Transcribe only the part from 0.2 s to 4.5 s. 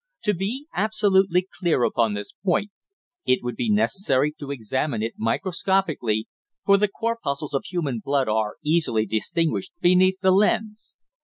To be absolutely clear upon this point it would be necessary to